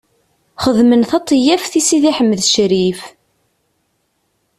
Xedmen 0.63 1.01
taṭeyyaft 1.09 1.73
i 1.79 1.81
Sidi 1.87 2.11
Ḥmed 2.17 2.41
Ccrif. 2.47 3.01